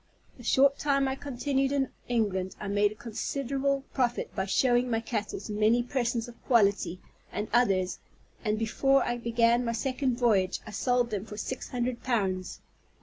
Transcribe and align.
The 0.39 0.43
short 0.43 0.79
time 0.79 1.07
I 1.07 1.13
continued 1.13 1.71
in 1.71 1.89
England, 2.09 2.55
I 2.59 2.67
made 2.67 2.91
a 2.91 2.95
considerable 2.95 3.83
profit 3.93 4.35
by 4.35 4.47
showing 4.47 4.89
my 4.89 4.99
cattle 4.99 5.39
to 5.39 5.51
many 5.51 5.83
persons 5.83 6.27
of 6.27 6.43
quality 6.47 6.99
and 7.31 7.47
others: 7.53 7.99
and, 8.43 8.57
before 8.57 9.03
I 9.03 9.17
began 9.17 9.63
my 9.63 9.73
second 9.73 10.17
voyage, 10.17 10.59
I 10.65 10.71
sold 10.71 11.11
them 11.11 11.27
for 11.27 11.37
six 11.37 11.69
hundred 11.69 12.01
pounds. 12.01 12.61